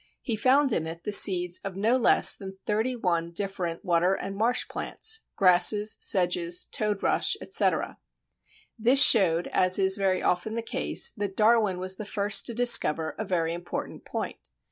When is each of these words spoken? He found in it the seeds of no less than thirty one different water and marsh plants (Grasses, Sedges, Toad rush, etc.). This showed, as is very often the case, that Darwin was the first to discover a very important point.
He 0.23 0.35
found 0.35 0.73
in 0.73 0.87
it 0.87 1.03
the 1.03 1.11
seeds 1.11 1.59
of 1.63 1.75
no 1.75 1.95
less 1.95 2.33
than 2.33 2.57
thirty 2.65 2.95
one 2.95 3.31
different 3.31 3.85
water 3.85 4.15
and 4.15 4.35
marsh 4.35 4.67
plants 4.67 5.19
(Grasses, 5.35 5.95
Sedges, 5.99 6.65
Toad 6.71 7.03
rush, 7.03 7.37
etc.). 7.39 7.99
This 8.79 8.99
showed, 8.99 9.45
as 9.49 9.77
is 9.77 9.97
very 9.97 10.23
often 10.23 10.55
the 10.55 10.63
case, 10.63 11.11
that 11.11 11.37
Darwin 11.37 11.77
was 11.77 11.97
the 11.97 12.05
first 12.05 12.47
to 12.47 12.55
discover 12.55 13.13
a 13.19 13.23
very 13.25 13.53
important 13.53 14.03
point. 14.03 14.49